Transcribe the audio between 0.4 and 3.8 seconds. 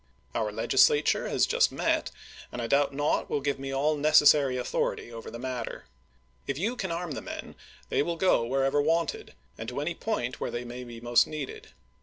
Legislature has just met, and I doubt not will give me